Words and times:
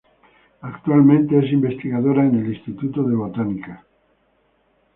Actualmente 0.61 1.37
es 1.37 1.51
investigadora 1.51 2.25
en 2.25 2.39
el 2.39 2.55
Instituto 2.55 3.03
de 3.03 3.13
Botánica. 3.13 3.85